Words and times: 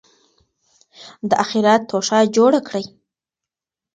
د 1.29 1.31
آخرت 1.43 1.81
توښه 1.89 2.19
جوړه 2.35 2.59
کړئ. 2.67 2.85